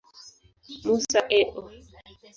[0.85, 1.39] Musa, A.
[1.59, 1.61] O.